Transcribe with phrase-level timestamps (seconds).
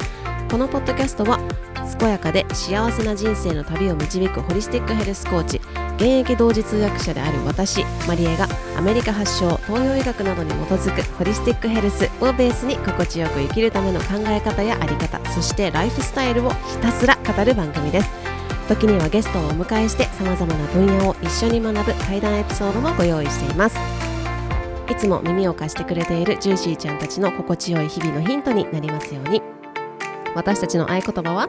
[0.51, 1.39] このポッドキャストは
[1.99, 5.59] 健やかで幸せな人生の旅を導くホリスティックヘルスコーチ
[5.95, 18.09] 現役同時通訳者である私マリエがアメリカ発祥東洋医学などに基づくホリスティックヘルスをベースに心地よく生きるための考え方やあり方そしてライフスタイルをひたすら語る番組です。
[18.67, 23.77] 時にはゲストをお迎えしてさまざまな分野を一緒に学ぶ対談エピソードもご用意しています。
[24.89, 29.41] いつも耳を貸してくれているジューシーちゃんたちの心地よい日々のヒントになりますように。
[30.35, 31.47] 私たちの合言葉は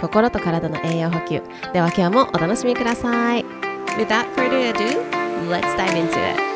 [0.00, 1.42] 心と体の栄養補給。
[1.72, 3.44] では今日もお楽しみください。
[3.96, 5.02] Without further ado,
[5.48, 6.51] let's dive into it.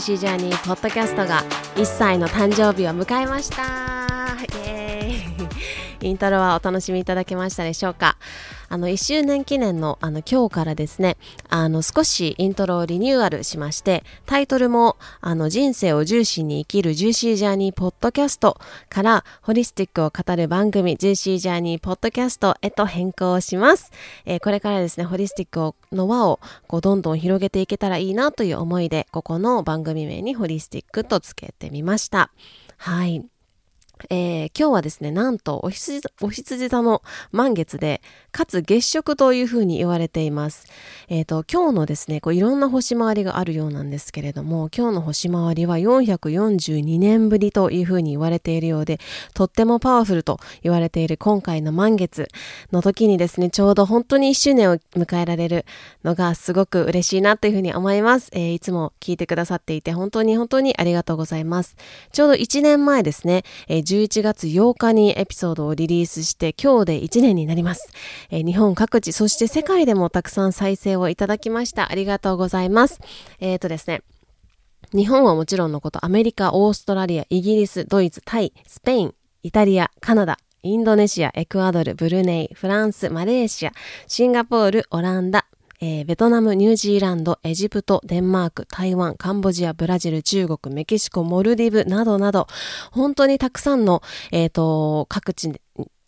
[0.00, 1.42] シージャーニーポッドキャストが
[1.76, 4.07] 1歳の誕生日を迎えました。
[6.00, 8.16] イントロはお楽しみいただけましたでしょうか？
[8.70, 11.16] あの1周年記念のあの今日からですね
[11.48, 18.58] あの少しイントロをリニューアルしましてタイトルもあの人生を重視に生きるジューシージャーニーポッドキャスト
[18.90, 23.90] からホリスティックを語る番組ジューシージャーニーポッドキャストへと変更します、
[24.26, 32.30] えーこれからですねホリスティックの輪をこうどんどん広げていけたらいいなという思いでここの番組名にホリスティックとつけてみました。
[32.76, 33.24] はい。
[34.10, 38.00] えー今日はですね、なんとお羊お羊座の満月で、
[38.32, 40.66] かつ月食というふうに言われています。
[41.08, 48.98] えっ、と、今日のですね、こういろんな星回りがあるようなんですけれども、今日の星回りは442年ぶりというふうに言われているようで、
[49.34, 52.28] とってもパワフルと言われている今回の満月
[52.72, 55.64] の時にですね、ちょうど本当に1周年を迎えられる
[56.04, 58.30] のがすごく嬉しいなというふうに思います。
[58.32, 61.76] えーいつも聞いてくださっていて、本当に本当にありがとうございます。
[62.12, 67.88] ちょうど1年前ですね、えー11月8日にエピソードをリリースして、今日で1年になります。
[68.28, 71.90] えー日本各地、そして世界でもたくさん再生をいただきました。
[71.90, 73.00] ありがとうございます。
[73.40, 74.02] えっ、とですね、
[74.92, 83.72] 日本はもちろんのこと、アメリカ、オーストラリア、イギリス、ドイツ、タイ、スペイン、イタリア、カナダ、インドネシア、エクアドル、ブルネイ、フランス、マレーシア、
[84.06, 85.46] シンガポール、オランダ、
[85.80, 92.48] えーベトナム、ニュージーランド、エジプト、デンマーク、台湾、カンボジア、ブラジル、中国、メキシコ、モルディブなどなど、
[92.90, 94.02] 本当にたくさんの、
[94.32, 95.60] えっ、と、各地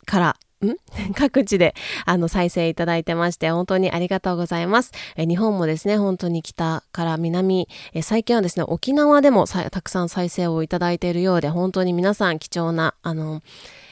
[0.05, 0.75] から、ん？
[1.15, 1.73] 各地で
[2.05, 4.91] あの再生いただいてまして本当にありがとうございます。
[5.15, 13.41] え日本もですね本当に北から南え最近はですね沖縄でもたくさん再生をいただいているようで本当に皆さん貴重なあの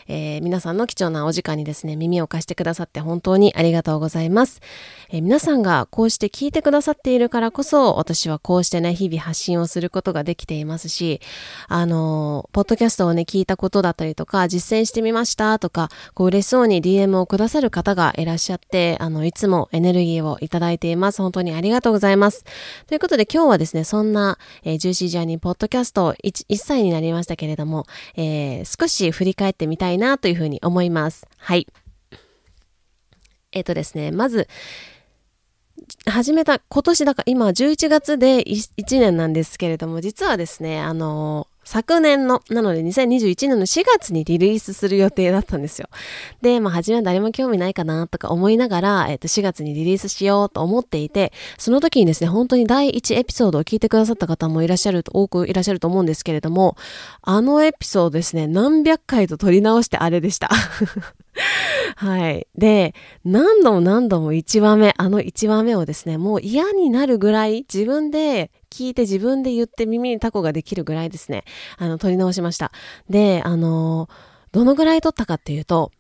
[0.10, 4.60] えー皆さんの貴重なお時間にですね、耳を貸してくださって本当にありがとうございます。
[5.12, 11.22] えー皆さんがこうして聞いてくださっているからこそ、私はこうしてね、日々発信をすることができていますし、
[11.68, 21.22] あのーポッドキャストをね、聞いたことだったりとか、実践してみましたとか、こう嬉しそうに DM をくださる方がいらっしゃって、あの、いつもエネルギーをいただいています。
[21.22, 22.44] 本当にありがとうございます。
[22.88, 31.28] ということで今日はですね、そんな、えージューシージャーニーポッドキャスト 1, 1歳になりましたけれども、えー少し振り返ってみたいなというふうに思います。
[31.38, 31.68] はい。
[33.52, 34.48] えっ、とですね、まず、
[36.06, 45.88] 始めた、今年だから今11月で1年なんですけれども、実はですね、あの昨年の、なので2021年の4月にリリースする予定だったんですよ。
[46.42, 56.76] で、まあ、初めは誰も興味ないかなとか思いながら、えっ、と、4月にリリースしようと思っていて、その時にですね、本当に第1エピソードを聞いてくださった方もいらっしゃると、多くいらっしゃると思うんですけれども、
[57.22, 60.50] あのエピソードですね、何百回と撮り直してあれでした。
[61.96, 62.48] はい。
[62.56, 62.94] で、
[63.26, 71.44] 何度も何度も1話目、あの1話目をですね、もう嫌になるぐらい自分で聞いて自分で言って耳にタコができるぐらいですね、
[71.78, 72.72] あの、撮り直しました。
[73.10, 74.10] で、あの
[74.52, 75.92] どのぐらい撮ったかっていうと、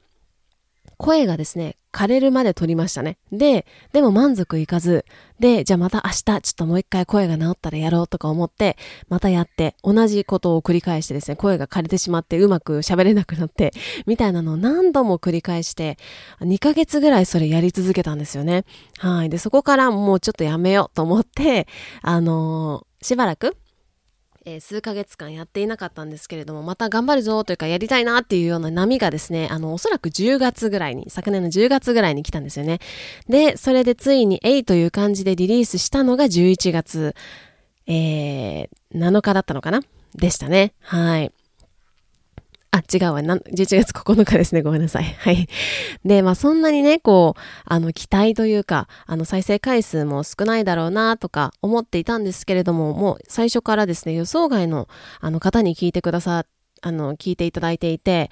[1.00, 3.18] 声がですね、枯れるまで撮りましたね。
[3.32, 5.06] で、でも満足いかず、
[5.40, 13.72] で、じゃあまた明日、ちょっともう一回声が治ったらやろうとか思って、またやって、同じことを繰り返してですね、声が枯れてしまってうまく喋れなくなって、
[14.06, 15.98] みたいなのを何度も繰り返して、
[16.42, 18.66] 2ヶ月ぐらいそれやり続けたんですよね。
[18.98, 19.30] はい。
[19.30, 21.66] で、そこからもうちょっとやめようと思って、
[22.02, 23.56] あのーしばらく、
[24.56, 32.80] え数ヶ月間やっていなかったんですけれども、また頑張るぞというかやりたいなっていうような波がですね、あの、おそらく10月ぐらいに、昨年の10月ぐらいに来たんですよね。
[33.28, 37.16] で、それでついに、えいという感じでリリースしたのが11月、
[37.88, 39.82] えー7日だったのかな？
[40.16, 40.74] でしたね。
[40.82, 41.32] はい。
[42.72, 43.22] あ、違うわ。
[43.22, 44.62] な11月9日ですね。
[44.62, 45.04] ごめんなさい。
[45.04, 45.48] はい。
[46.06, 54.88] で、まあそんなにね、こう、あの、期待というか、あの、再生回数も少ないだろうなとか思っていたんですけれども、もう最初からですね、予想外の、
[55.20, 56.46] あの、方に聞いてくださ
[56.82, 58.30] あの、聞いていただいていて、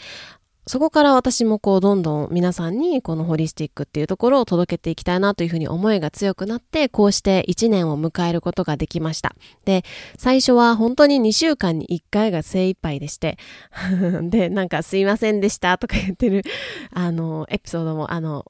[0.68, 9.34] そこから私もこうどんどん皆さんにこのホリスティックっていうところを届けていきたいなというふうに思いが強くなってこうして1年を迎えることができました。
[9.66, 9.84] で、
[10.18, 13.38] 最初は本当に2週間に1回が精一杯でして
[14.24, 16.44] で、なんかすいませんでしたとか言ってる
[16.94, 18.46] あのエピソードもあの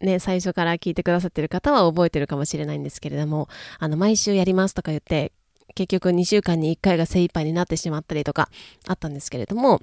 [0.00, 3.48] ね、最初から聞いてくださってる方は覚えてるかもしれないんですけれども、
[3.78, 5.32] あの、毎週やりますとか言って、
[5.74, 8.48] 結局2週間に1回が精一杯になってしまったりとか
[8.86, 9.82] あったんですけれども、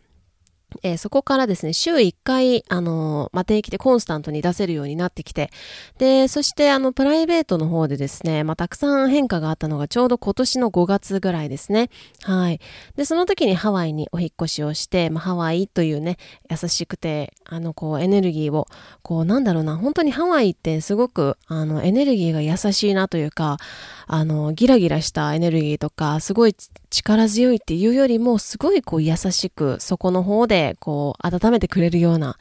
[0.84, 5.50] えー、そこからですね、週1回、あのー、まあ、定期でコンスタントに出せるようになってきて、
[5.98, 11.90] で、そして、あの、プライベートの方でですね、まあ、たくさん変化があったのがちょうど今年の5月ぐらいですね。
[12.24, 12.60] はい。
[12.96, 16.18] で、その時にハワイにお引越しをして、まあ、ハワイというね、
[16.50, 18.68] 優しくて、あの、こう、エネルギーを、
[19.02, 23.58] こう、なんだろうな、本当にハワイってすごく、あの、エネルギーが優しいなというか、
[24.06, 26.56] あの、ギラギラしたエネルギーとか、すごい
[26.90, 32.38] 力強いっていうよりも、すごいこう、優しく、そこの方で、で、こう、温めてくれるような、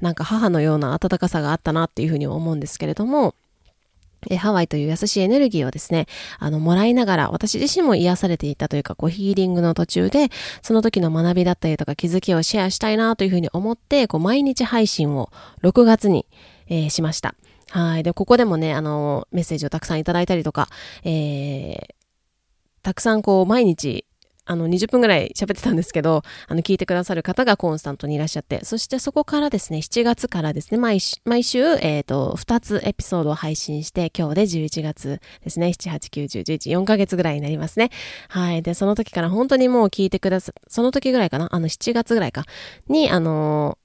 [0.00, 3.34] なんか母のような温かさがあったなっていうふうに思うんですけれども、
[4.30, 6.06] えハワイという優しいエネルギーをですね、
[6.38, 10.28] あの、もらいながら、私自身も癒されていたというか、こう、ヒーリングの途中で、
[10.62, 15.30] その時の学びだったりとか気づきをシェアしたいなというふうに思って、こう、毎日配信を
[15.62, 16.26] 6月に、
[16.68, 17.34] えー、しました。
[17.70, 18.02] はい。
[18.02, 20.68] で、ここでもね、あの、メッセージをたくさんいただいたりとか、
[21.04, 21.94] えー、
[22.82, 24.04] たくさんこう、毎日、
[24.50, 37.90] あの、20分ぐらい喋ってたんですけど、あの、聞いてくださる方がコンスタントにいらっしゃって、そしてそこからですね、7月からですね、毎週毎週、えっ、ー、と、2つエピソードを配信して、今日で11月ですね、7、8、9、10、11、4ヶ月ぐらいになりますね。
[38.28, 38.62] はい。
[38.62, 42.44] で、その時から本当にもう聞いてくださ、その時ぐらいかな、あの、7月ぐらいか、
[42.88, 43.78] に、あの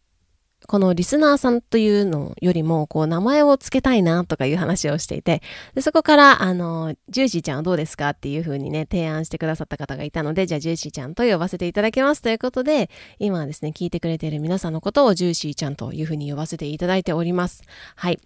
[0.68, 5.42] このリスナーさんというのよりも、こう、名前を付けたいなとかいう話をしていて、
[5.74, 12.90] でそこから、あの、ジューシーちゃんはどうですかっていうふうにね、提案してくださった方がいたので、じゃあジューシーちゃんと呼ばせていただきますということで、
[13.20, 17.64] 今ですね、聞いてくれている皆さんのことをジューシーちゃんというふうに呼ばせていただいております。
[17.96, 18.20] はい。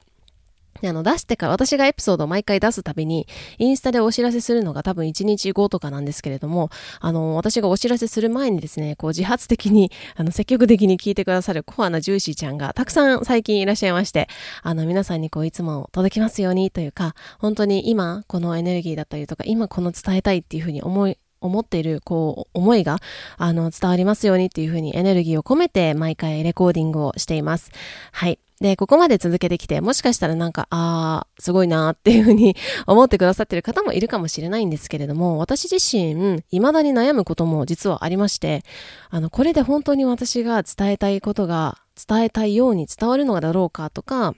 [0.81, 3.28] で、あの、出してから、私がエピソードを毎回出すたびに、
[3.58, 14.28] インスタでお知らせするのが多分1日後とかなんですけれども、あの、私がお知らせする前にですね、こう自発的に、あの、積極的に聞いてくださるコアなジューシーちゃんがたくさん最近いらっしゃいまして、
[14.64, 23.00] あの、皆さんにこう、いつも届きますようにというか、本当に今、このエネルギーだったりとか、今この伝えたいっていうふうに思い、思っている、こう、思いが、
[23.38, 27.71] あの、伝わりますようにっていうふうにエネルギーを込めて毎回レコーディングをしています。
[28.12, 28.39] はい。
[28.59, 32.57] で、ここまで続けてきて、もしかしたらなんか、あー、すごいなーっていうふうに
[32.88, 38.63] 思ってくださってる方もいるかもしれないんですけれども、私自身、未だに悩むことも実はありまして、
[39.09, 41.77] あの、これで本当に私が伝えたいことが、
[42.07, 44.33] 伝えたいように伝わるのだろうかとか、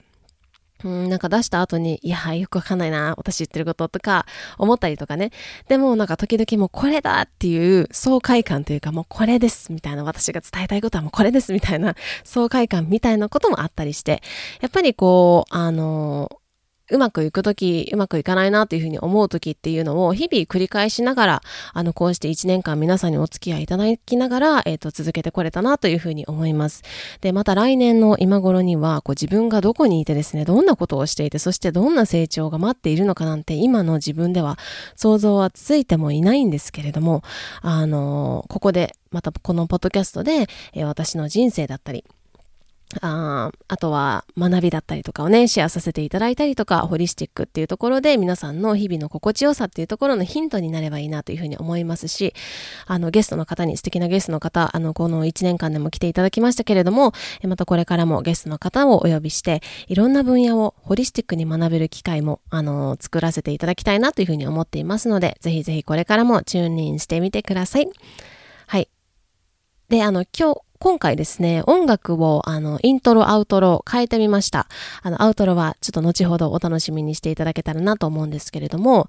[0.84, 4.26] うん、なんか出した後に、いや、よくわかんないな、私言ってることとか、
[4.58, 5.30] 思ったりとかね。
[5.68, 11.94] でもなんか時々もうこれだっていう爽快感というかもうこれですみたいな、私が伝えたいことはもうこれですみたいな
[12.24, 14.22] 爽快感みたいなこともあったりして、
[14.60, 16.30] やっぱりこう、あの
[16.92, 26.82] うまくいくとき、うまくいかないなっていうふうに思うときっていうのを日々繰り返しながら、あの、こうして1年間皆さんにお付き合いいただきながら、えっ、ー、と、続けてこれたなというふうに思います。
[27.22, 34.58] で、また来年の今頃には、こう自分がどこにいてですね、どんなことをしていて、そしてどんな成長が待っているのかなんて、今の自分では
[34.94, 37.22] 想像はついてもいないんですけれども、
[37.62, 42.04] あの、ここで、またこのポッドキャストで、えー、私の人生だったり、
[43.00, 52.34] ああとは学びだったりとかをね、シェアさせていただいたりとか、ホリスティックっていうところで皆さんの日々の心地よさっていうところのヒントになればいいなというふうに思いますし、
[52.86, 57.12] あの、ゲストの方に、素敵なゲストの方、あの、この1年間でも来ていただきましたけれども、
[57.46, 67.88] またこれからもゲストの方をお呼びして、いろんな分野をホリスティックに学べる機会も、あの、作らせていただきたいなというふうに思っていますので、ぜひぜひこれからもチューンインしてみてください。
[68.66, 68.88] はい。
[69.88, 74.66] で、あの、今日、今回ですね、音楽を、あの、イントロ、アウトロ変えてみました。
[75.02, 79.06] あの、アウトロはちょっと後ほどお楽しみにしていただけたらなと思うんですけれども、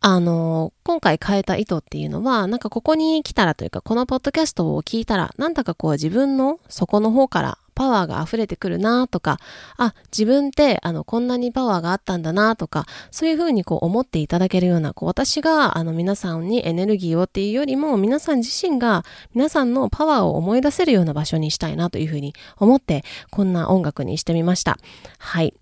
[0.00, 9.38] あの、今回変えた意図っていうのは、なんかここに来たらというか、このポッドキャストを聞いたら、なんだかこう自分の底の方からパワーが溢れてくるなとか、
[9.76, 24.76] あ、自分ってあのこんなにパワーがあったんだなとか、そういうふうにこう思っていただけるような、こう私があの皆さんにエネルギーをっていうよりも、皆さん自身が皆さんのパワーを思い出せるような場所にしたいなというふうに思って、こんな音楽にしてみました。
[25.18, 25.54] はい。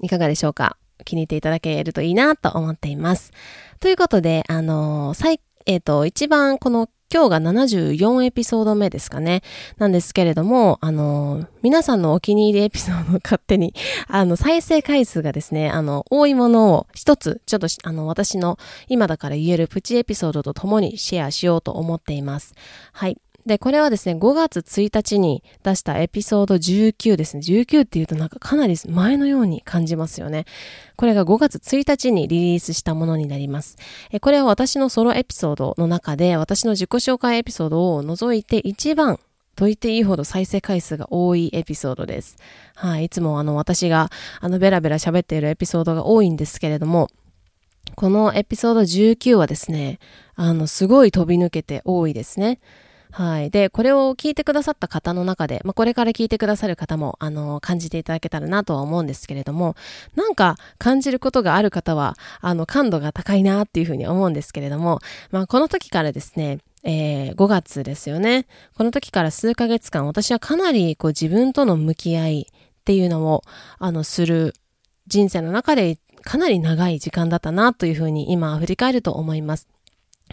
[0.00, 3.32] いかがでしょうか気に入っていただけるといいなと思っています。
[3.80, 9.42] ということで、あのー、最、えっ、ー、と、一番この今日が74エピソード目ですかね。
[9.78, 13.72] なんですけれども、あの、皆さんのお気に入りエピソードを勝手に、
[14.08, 22.54] あの、再生回数がですね、あの、多いものを一つ、ちょっと、あの、私の今だから言えるプチエピソードと共にシェアしようと思っています。
[22.92, 23.16] はい。
[23.48, 27.40] で、これはですね、5月1日に出したエピソード19ですね。
[27.40, 30.44] 19っていうとなんかかなり前のように感じますよね。
[30.96, 33.76] これが5月1日にリリースしたものになります。
[34.12, 39.18] えこれは私のソロエピソードの中で、私の自己紹介エピソードを除いて一番
[39.56, 42.36] と言っていいほど再生回数が多いエピソードです。
[42.74, 47.08] はい、いつもあの私があのベラベラ喋っているエピソードが多いんですけれども、
[47.94, 49.98] このエピソード19はですね、
[50.34, 52.60] あの、すごい飛び抜けて多いですね。
[53.18, 53.50] はい。
[53.50, 59.74] で、これを聞いてくださった方の中で、まあ、これから聞いてくださる方も、あの、感じていただけたらなとは思うんですけれども、
[60.14, 65.00] なんか感じることがある方は、あの、感度が高いなっていうふうに思うんですけれども、
[65.32, 68.46] まあ、この時からですね、えー、5月ですよね。
[68.76, 73.42] この時から数ヶ月間、私はかなりこう自分との向き合いっていうのを、
[73.80, 74.54] あの、する
[75.08, 79.66] 人生の中でかなり長い時間だったなというふうに今振り返ると思います。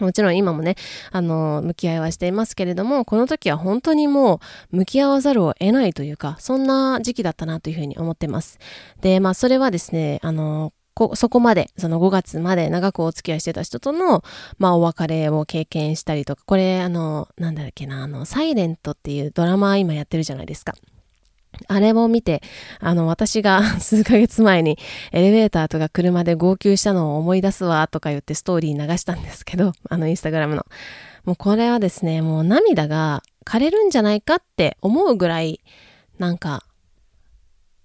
[0.00, 0.76] もちろん今もね、
[1.10, 4.40] あの、向き合いはしていますけれども、この時は本当にも
[4.72, 8.58] う向き合わざるを得ないというか、そんな時期だったなというふうに思ってます。
[9.00, 14.24] で、まあそれはですね、あの、こ、そこまで、その5月まで長くお付き合いしてた人との、
[14.58, 20.74] まあお別れを経験したりとか、これあの、なんだっけな、あの、サイレントっていうドラマ今やってるじゃないですか。
[21.68, 22.42] あれも見て、
[22.80, 24.78] あの、私が 数ヶ月前に
[25.12, 30.66] エレベーターとか車で号泣したのを思い出すわとか言ってストーリー流したんですけど、 あの、インスタグラムの。
[31.24, 35.60] もうこれはですね、もう涙が枯れるんじゃないかって思うぐらい、
[36.18, 36.64] なんか、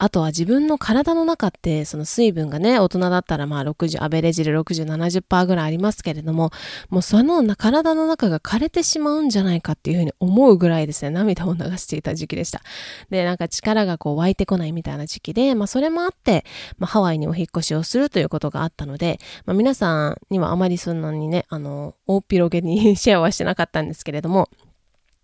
[0.01, 6.49] あとは自分の体の中って、その水分がね、大人だったらまあ60、アベレージで60、70%ぐらいありますけれども、
[6.89, 12.63] もうその体の中が枯れてしまうんじゃないかっていうふうに思うぐらいですね、涙を流していた時期でした。
[13.11, 16.45] で、なんか力がこう湧いてこないみたいな時期で、まあそれもあって、
[16.79, 24.49] まあハワイにお引越しをするということがあったので、まあ皆さんにはあまりそんなにね、あの、大広げにシェアはしてなかったんですけれども、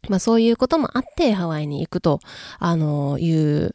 [0.08, 2.20] まあそういうこともあってハワイに行くと、
[2.60, 3.74] あの、いう、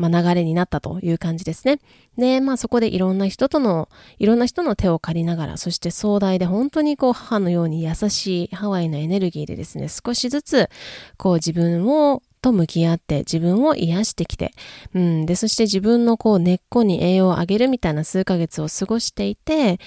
[0.00, 1.78] まあ、流れになったという感じですね。
[2.16, 10.70] で、まあそこでいろんな人との、いろんな人の手を借りながら、そして壮大で本当にこう母のように優しいハワイのエネルギーでですね、少しずつ
[11.18, 14.52] こう自分をと向き合って自分を癒してきて、
[14.94, 19.78] うん、で、そして自分のこう根っこに栄養をあげるみたいな数ヶ月を過ごしていて、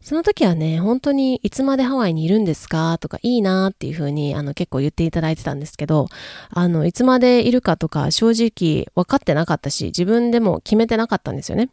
[0.00, 2.98] その時はね、本当にいつまでハワイにいるんですか？
[2.98, 6.08] とかいいなっていう風にあの結構言っていただいてたんですけど、
[6.50, 7.76] あの、いつまでいるか？
[7.76, 11.70] とか正直分かってなかったし、自分でも決めてなかったんですよね。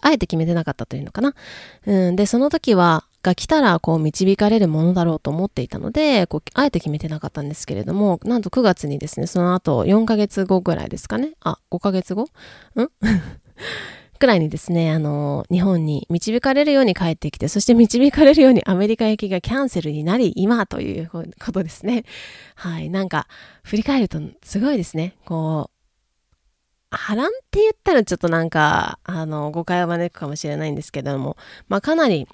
[0.00, 1.34] あえて決めてなかったというのかな。
[1.86, 11.32] うん、で、その時は、が来たらこう導かれるものだろうと思っていたので、こう、あえて決めてなかったんですけれども、なんと9月にですね、その後4ヶ月後ぐらいですかね。
[11.40, 12.22] あ、5ヶ月後？
[12.22, 12.28] ん？
[14.18, 22.04] くらいにですね、あの、日本に導かれるように帰ってきて、そして導かれるようにアメリカ行きがキャンセルになり、今ということですね。
[22.54, 22.90] はい。
[22.90, 23.26] なんか、
[23.62, 25.14] 振り返るとすごいですね。
[25.24, 25.79] こう、
[26.90, 31.36] 波乱って言ったらちょっとなんか、あの、誤解を招くかもしれないんですけども、
[31.68, 32.26] まあかなり、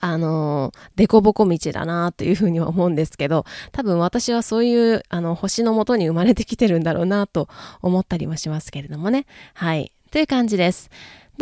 [0.00, 7.48] あの、凸凹道だなというふうには思うんですけど、多分私はそういう、あの、星のもとに生まれてきてるんだろうなと
[7.80, 9.26] 思ったりもしますけれどもね。
[9.54, 9.92] はい。
[10.10, 10.90] という感じです。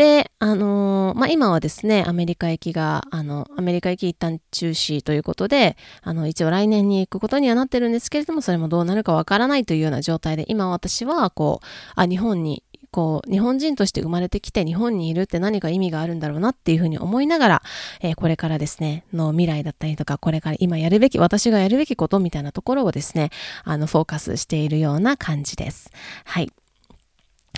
[0.00, 11.66] で、あのー、まあ、今はですね、アメリカ行きが、あの、アメリカ行き一旦中止ということで、あの、一応来年に行くことにはなってるんですけれども、それもどうなるかわからないというような状態で、今私は、こう、
[11.96, 17.62] あ、日本にこう、日本人として生まれてきて日本にいるって何か意味があるんだろうなっていうふうに思いながら、
[18.00, 23.28] えー、これからですね、の未来だったりとか、これから今やるべき、私がやるべきことみたいなところをですね、
[23.64, 25.90] あの、フォーカスしているような感じです。
[26.24, 26.50] はい。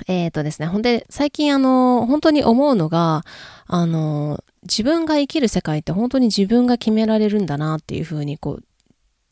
[0.06, 3.25] えっ、ー、とですね、ほんで、最近あの、本当に思うのが、
[3.66, 8.64] あの、自分が生きる世界って本当に自分が決められるんだなっていうふうに、こう、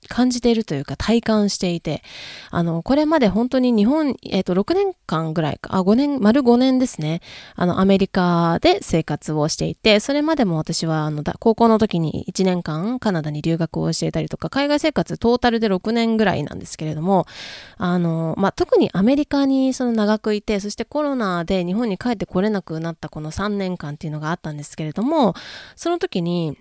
[0.08, 2.02] 感じているというか体感していて、
[2.50, 7.20] あの、これまで本当に日本、えっ、ー、と、6年間ぐらいか、あ、5年、丸5年ですね。
[7.54, 17.26] あの、アメリカで生活をしていて、それまでも私は、あの、高校の時に1年間カナダに留学をしていたりとか、海外生活トータルで6年ぐらいなんですけれども、
[17.76, 25.34] あの、まあ、特にアメリカにその長くいて、そしてコロナで日本に帰ってこれなくなったこの3年間っていうのがあったんですけれども、
[25.76, 26.56] その時に、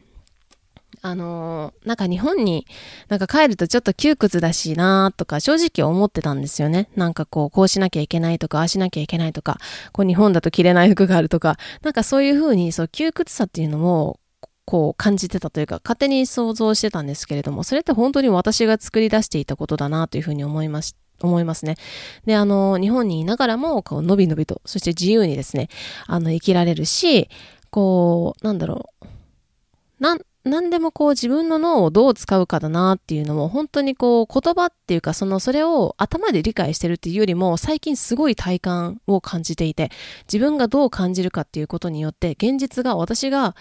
[1.01, 2.68] あのー、なんか日本に
[3.08, 6.89] なんか帰るとちょっと窮屈だしなとか正直思ってたんですよね。
[6.96, 9.60] なんかこう、こうしなきゃいけないとか、ああしなきゃいけないとか、
[9.94, 14.20] こう日本だと着れない服があるとか、 なんかそういうふうにそう窮屈さっていうのも、
[14.65, 20.96] こう感じてたというか、勝手に想像してたんですけれども、それって本当に私が作り出していたことだなというふうに思いまし。
[21.22, 21.75] 思いますね。
[22.25, 25.68] で、あの、日本にいながらも、こう、のびのびと、そして自由にですね、
[26.08, 27.27] あの、生きられるし、
[27.72, 29.06] こう、なんだろう。
[30.00, 39.91] なん、何でもこう自分の脳をどう使うかだなっていうのも本当にこう言葉っていうかそのそれを頭で理解してるっていうよりも最近すごい体感を感じていて
[40.31, 43.55] 自分がどう感じるかっていうことによって現実が私が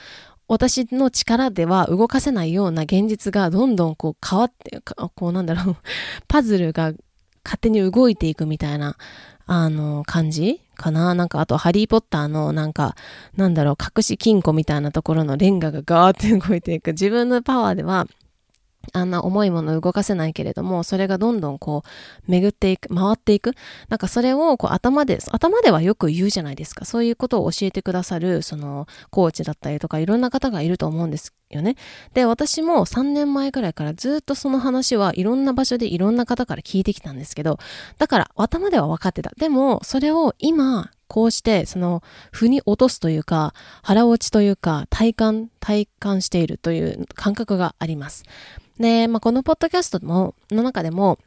[0.48, 4.80] 私の力では動かせないような現実がどんどんこう変わって、
[5.14, 5.76] こうなんだろう、
[6.26, 6.94] パズルが
[7.44, 8.96] 勝手に動いていくみたいな、
[9.50, 11.14] あの、感じかな？
[11.14, 12.94] なんか、あと、ハリーポッターの、なんか、
[13.34, 16.92] なんだろう、隠し金庫みたいなところのレンガがガーって動いていく。
[16.92, 18.06] 自分のパワーでは、
[18.92, 23.52] あんな重いもの動かせないけれども、それがどんどんこう、巡っていく、回っていく。
[23.88, 26.84] なんかそれをこう頭で、頭ではよく言うじゃないですか。
[26.84, 31.76] そういうことを教えてくださる、その、コーチだったりとか、いろんな方がいると思うんですよね。
[32.14, 37.58] で、私も3年前くらいからずっとその話はいろんな場所でいろんな方から聞いてきたんですけど、
[37.98, 39.32] だから頭では分かってた。
[39.36, 48.24] でも、それを今、こうして、その、腑に落とすというか、腹落ちというか、体感、体感しているという感覚があります。
[48.78, 51.18] で、まあ、このポッドキャストも、の中でも、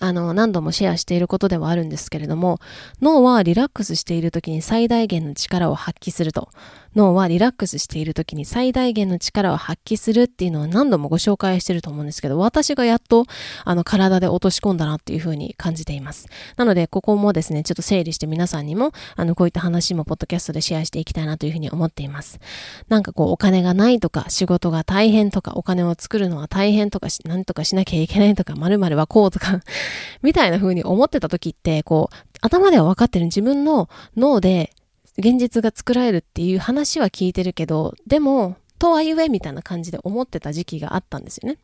[0.00, 2.58] あの、何度もシェアしていることではあるんですけれども、
[3.00, 6.50] 脳はリラックスしている時に最大限の力を発揮すると。
[6.96, 13.26] 脳はリラックスしている時に最大限の力を発揮するっていうのは何度もご紹介してると思うんですけど、私がやっと、
[13.64, 16.26] あの、体で落とし込んだなっていうふうに感じています。
[16.56, 22.40] なので、ここもですね、ちょっと整理して皆さんにも、あの、こういった話もポッドキャストでシェアしていきたいなというふうに思っています。
[22.88, 29.60] なんかこう、お金がないとか、仕事が大変とか、お金を作るのは大変とか、なんとかしなきゃいけないとか、〇〇はこうとか
[30.22, 34.72] みたいな風に思ってた時って、こう、頭では分かってる自分の脳で
[35.18, 41.58] 現実が作られるっていう話は聞いてるけど、でも、とはいえみたいな感じで思ってた時期があったんですよね。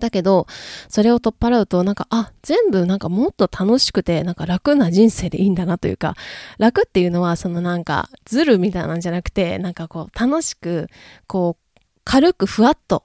[0.00, 0.46] だけど、
[0.88, 6.16] それを取っ払うと、なんか、あ、全部なんかもっと楽しくて、なんか楽な人生でいいんだなというか、
[6.58, 10.88] 楽っていうのは、そのなんか、ズルみたいなんじゃなくて、なんかこう、楽しく、
[11.26, 13.04] こう、軽くふわっと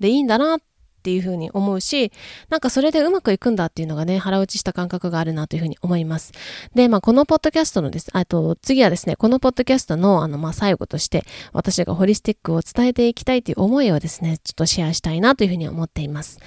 [0.00, 0.60] でいいんだなっ
[1.08, 2.12] っていうふうに思うし、
[2.50, 6.32] なんかそれでうまくいくんだっていうのがね、腹落ちした感覚があるなというふうに思います。
[6.74, 16.40] で、まあこのポッドキャストのです、あと次はですね、このポッドキャストのあの、まあ最後として、私がホリスティックを伝えていきたいという思いをですね、ちょっとシェアしたいなというふうに思っています。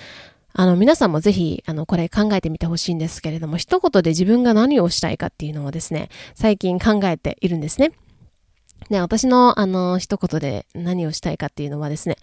[0.54, 7.93] あの、皆さんもぜひ、あの、これ考えてみてほしいんですけれども、一言で自分が何をしたいかっていうのをですね、最近考えているんですね。
[8.89, 12.17] ね、私の、あの、一言で何をしたいかっていうのはですね、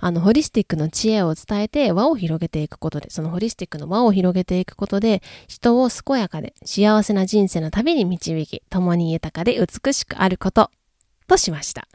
[0.00, 10.70] あの、ホリスティックの知恵を伝えて輪を広げていくことで、そのホリスティックの輪を広げていくことで、人を健やかで幸せな人生の旅に導き、共に豊かで美しくあること。
[11.26, 11.88] としました。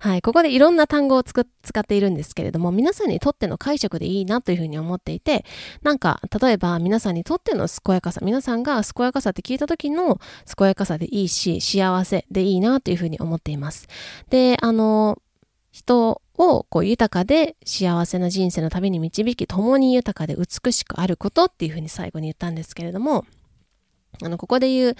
[0.00, 0.22] はい。
[0.22, 5.44] ここでいろんな単語を使っているんですけれども、皆さんにとっての解釈でいいなというふうに思っていて、
[5.82, 10.20] なんか、例えば皆さんにとっての健やかさ、皆さんが健やかさって聞いた時の
[10.56, 13.88] 健やかさでいいし、幸せでいいなというふうに思っています。
[14.30, 15.20] で、あの、
[15.72, 23.24] 人をこう豊かで幸せな人生の旅に導き、共に豊かで美しくあることっていうふうに最後に言ったんですけれども、
[24.22, 24.96] あの、ここで言う、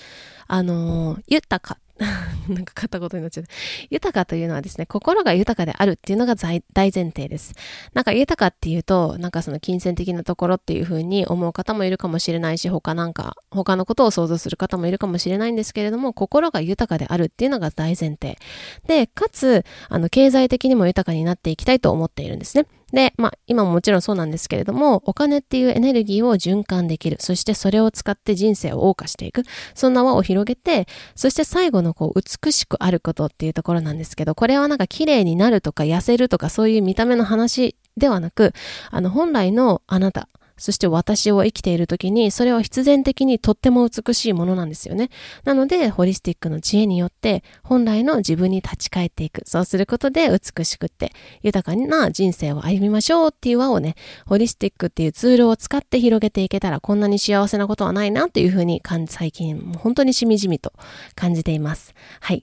[0.47, 1.81] あの、豊か
[2.49, 3.45] なんか片言になっちゃう。
[3.91, 7.55] 豊かというのはですね、心が豊かであるっていうのが大前提です。
[7.93, 18.39] なんか豊かっていうと、なんかその金銭的なところっていう風に思う方もいるかもしれないし、他なんか、他のことを想像する方もいるかもしれないんですけれども、心が豊かであるっていうのが大前提。
[18.87, 22.67] で、かつ、あの、経済的にも豊かになっていきたいと思っているんですね。
[22.93, 27.19] で、まあ、今ももちろんそうなんですけれども、お金っていうエネルギーを循環できる。
[27.21, 29.43] そしてそれを使って人生を謳歌していく。
[29.75, 38.53] そんな輪を広げて、そして最後ののこう、美しくあることっていうところなんですけど、これはなんか綺麗になるとか痩せるとかそういう見た目の話ではなく、
[38.91, 45.09] あの、本来のあなた、そして私を生きている時に、それは必然的にとっても美しいものなんですよね。
[45.45, 49.43] なので、ホリスティックの知恵によって、本来の自分に立ち返っていく。
[49.47, 53.95] そうすることで美しくって、豊かな人生を歩みましょうっていう輪をね、
[54.27, 60.73] ホリスティックっていうツールを使って広げていけたら、こんなに幸せなことはないなっていうふうに最近、本当にしみじみと
[61.15, 61.95] 感じています。
[62.21, 62.43] はい。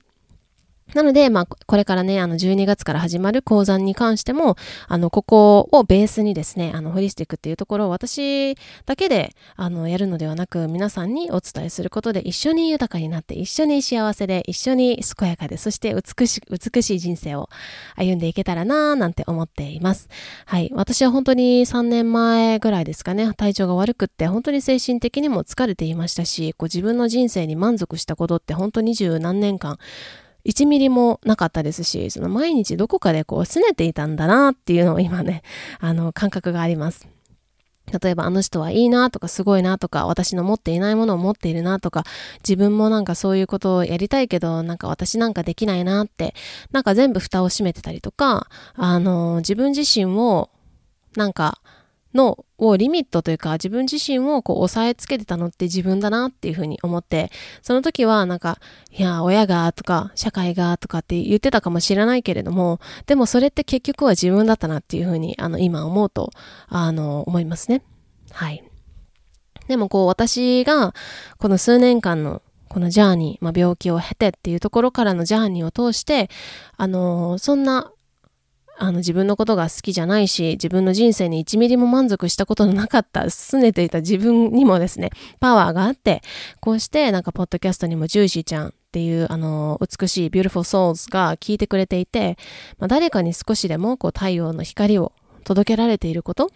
[0.95, 4.55] なので、まあ、これからね、あの、12月から始まる講座に関しても、
[4.87, 8.55] あの、ここをベースにですね、あの、ホリスティックっていうところを私
[8.85, 17.49] だけで、あの、やるのではなく、皆さんにお伝えすることで、一緒に豊かになって、一緒に幸せで、一緒に健やかで、そして美し、美しい人生を
[17.97, 20.07] 歩んでいけたらなぁ、なんて思っています。
[20.45, 20.71] はい。
[20.73, 29.77] 私は本当に3年前ぐらいですかね、体調が悪くって、本当に精神的にも疲れていましたし、こう自分の人生に満足したことって本当二十何年間、
[30.45, 35.41] 1ミリもなかったですし、その毎日どこかでこう拗ねていたんだなっていうのを今ね、
[35.79, 37.07] あの感覚があります。
[38.01, 42.03] 例えばあの人はいいなとかすごいなとか私の持っていないものを持っているなとか
[42.39, 46.33] 自分もなんかそういうことをやりたいけどなんか私なんかできないなって
[46.71, 50.49] なんか全部蓋を閉めてたりとかあの自分自身を
[51.15, 51.61] なんか
[52.15, 57.29] のをリミットというか自分自身をこう押さえつけてたのって自分だなっていうふうに思って
[57.61, 58.59] その時はなんか
[58.91, 66.31] いや親がとか社会がとかって言ってたかもしれないけれどもでもそれって結局は自分だったなっていうふうにあの今思うと
[66.67, 67.83] あの思いますね。
[68.31, 68.63] はい。
[69.67, 70.93] でもこう私が
[71.37, 76.29] この数年間のこのジャーニー、まあ、病気を経てっていうところからのジャーニーを通して、
[76.75, 77.91] あのそんな
[78.77, 86.21] あの自分のことが好きじゃないし、自分の人生に1ミリも満足したことのなかった、拗ねていた自分にもですね、パワーがあって、
[86.59, 92.37] こうしてなんかポッドキャストにもジューシーちゃんっていうあの美しい Beautiful Souls が聞いてくれていて、
[92.77, 96.49] まあ、誰かに少しでもこう太陽の光を届けられていること。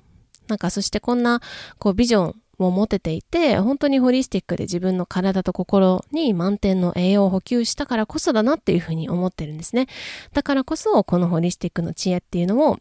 [0.47, 1.41] なんかそしてこんな
[1.77, 9.88] こうビジョンを持てていて、本当にホリスティックで自分の体と心に満点の栄養を補給したからこそだなっていうふうに思ってるんですね。
[10.34, 12.78] だからこそ、このホリスティックの知恵っていうのを、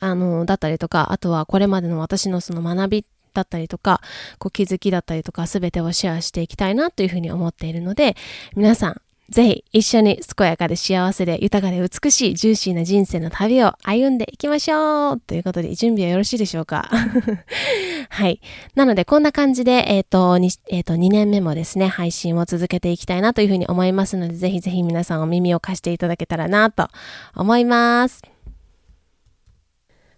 [0.00, 4.00] あの、だったりとか、あとはこれまでの私のその学びだったりとか、
[4.38, 8.16] こう気づきだったりとか、すべてをシェアしていきたいなというふうに思っているので、
[8.56, 16.88] 皆さん、ぜひ一緒に健やかで幸せで豊かで美しいジューシーな人生の旅を歩んでいきましょうということで準備はよろしいでしょうか？
[18.08, 18.40] はい。
[18.74, 20.36] なのでこんな感じで、えっ、ー、と、
[20.70, 26.88] えっ、ー、と、2年目もですね、配信を続けていきたいなというふうに思いますので、ぜひぜひ皆さんお耳を貸していただけたらなと
[27.36, 28.37] 思います。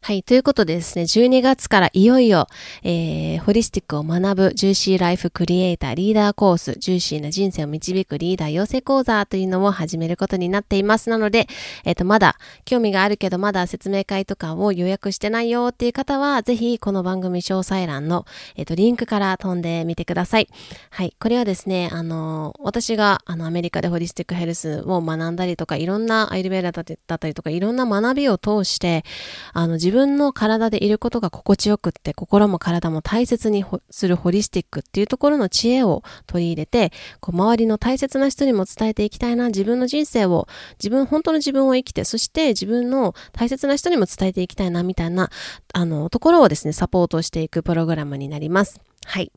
[0.03, 0.23] はい。
[0.23, 2.47] ということでですね、12月からいよいよ、
[2.83, 11.11] えー、ホリスティックを学ぶジューシーライフクリエイターリーダーコース、ジューシーな人生を導くリーダー養成講座というのを始めることになっています。
[11.11, 11.49] なので、
[11.85, 18.25] えっ、ー、と、まだ興味があるけど、まだ説明会とかを予約してないよっていう方は、ぜひこの番組詳細欄の、
[18.57, 20.49] えっ、ー、と、リンクから飛んでみてください。
[20.89, 21.15] はい。
[21.21, 29.05] これはですね、あの、私が、あの、アメリカでホリスティックヘルスを学んだりとか、いろんなアイルベーラだったりとか、いろんな学びを通して、
[29.53, 40.47] あの、自自分の体でいることが心地よくって、心も体も大切にするホリスティックっていうところの知恵を取り入れて、こう周りの大切な人にも伝えていきたいな、自分の人生を、
[40.79, 45.29] 自分、本当の自分を生きて、そして自分の大切な人にも伝えていきたいな、みたいな、
[45.75, 48.81] あの、ところをですね、サポートしていくプログラムになります。
[49.07, 49.33] はい。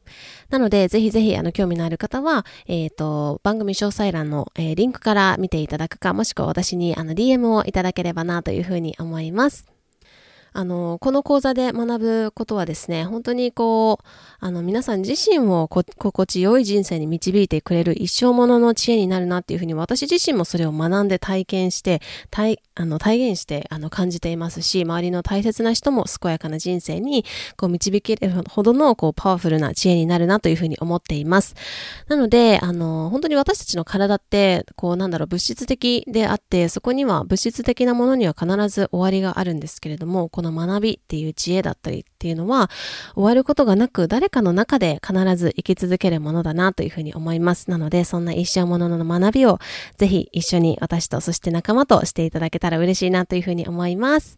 [0.52, 9.73] なので、ぜひぜひ、あの、興味のある方は、えっ、ー、と、番組詳細欄の、えー、リンクから見ていただくか、もしくは私に、あの、DM をいただければな、というふうに思います。
[10.54, 14.06] あの、この講座で学ぶことはですね、本当にこう、
[14.40, 27.24] あの、皆さん自身を心地よい人生に導いてくれる一生ものの知恵になるなっていうふうに、私自身もそれを学んで体験して、体、あの、体現して、あの、感じていますし、周りの大切な人も健やかな人生に、
[27.56, 31.56] こう、導けるほどの、こう、パワフルな知恵になるなというふうに思っています。
[32.08, 42.70] なので、あの、本当に私たちの体って、こう、なんだろう、物質的であって、そこには物質的なものには必ず終わりがあるんですけれども、この学びっていう知恵だったりっていうのは
[43.16, 47.70] 終わることがなく誰かの中で必ず生き続けるものだなというふうに思います。
[47.70, 49.60] なのでそんな一生ものの学びを
[49.98, 54.38] ぜひ一緒に私とそして仲間としていただけたら嬉しいなというふうに思います。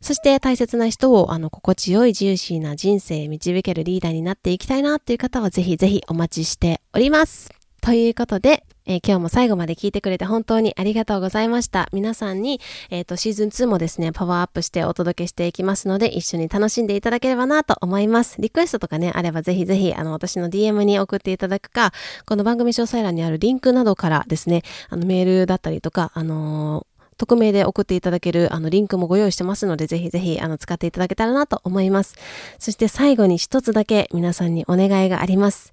[0.00, 7.55] そして大切な人をあの心地よいジューシーな人生へ導けるリーダーになっていきたいなっていう方はぜひぜひお待ちしております。
[7.86, 11.88] ということで、えー、今日も最後まで聞いてくれて本当にありがとうございました。
[11.92, 18.40] 皆さんに、えっ、ー、と、シーズン2もですね、パワーアップしてお届けしていきますので、一緒に楽しんでいただければなと思います。
[18.40, 21.92] リクエストとかね、あればぜひぜひ、あの、私の DM に送っていただくか、
[22.26, 32.16] この番組詳細欄にあるリンクなどからですね、あの、メールだったりとか、あのー匿名で送っていただけるあのリンクもご用意してますので、ぜひぜひあの使っていただけたらなと思います。
[32.58, 35.72] そして最後に一つだけ皆さんにお願いがあります。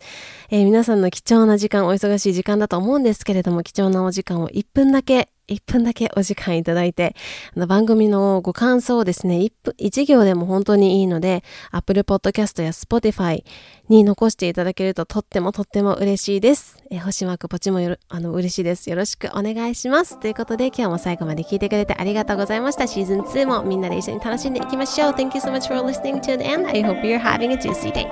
[0.50, 7.16] えー、皆さんの貴重な時間、お忙しい時間だと思うんですけれども、貴重なお時間を1分だけ1分だけお時間いただいて、
[7.56, 13.44] あの番組のご感想をですね、1, 分1行でも本当にいいので、Apple Podcast や Spotify
[13.90, 16.78] に残していただけるととってもとっても嬉しいです。
[16.90, 18.90] え星マークポチもよあの嬉しいです。
[18.90, 20.20] よろしくお願いします。
[20.20, 22.88] ということで今日も最後まで聞いてくれてありがとうございました。
[22.88, 25.12] シーズン2もみんなで一緒に楽しんでいきましょう。
[25.12, 26.68] Thank you so much for listening to the end.
[26.68, 28.08] I hope you're having a juicy day.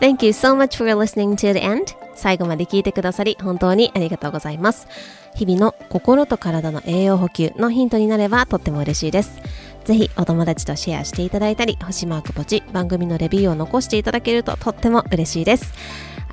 [0.00, 1.99] Thank you so much for listening to the end.
[2.20, 4.86] 最後まで聞いてくださり本当にありがとうございます。
[5.34, 9.40] 日々の心と体の栄養補給のヒントになればとっても嬉しいです。
[9.84, 15.72] ぜひお友達とシェアしていただいたり、星マークポチ、番組のレビューを残していただけるととっても嬉しいです。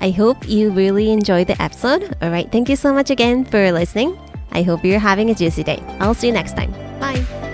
[0.00, 2.16] I hope you really enjoyed the episode.
[2.18, 4.16] Alright, thank you so much again for listening.
[4.50, 5.82] I hope you're having a juicy day.
[5.98, 6.70] I'll see you next time.
[7.00, 7.47] Bye.